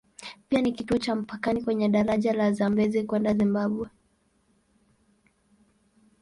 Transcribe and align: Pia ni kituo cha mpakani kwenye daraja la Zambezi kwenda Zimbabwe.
Pia 0.49 0.61
ni 0.61 0.71
kituo 0.71 0.97
cha 0.97 1.15
mpakani 1.15 1.61
kwenye 1.63 1.89
daraja 1.89 2.33
la 2.33 2.51
Zambezi 2.51 3.03
kwenda 3.03 3.33
Zimbabwe. 3.33 3.89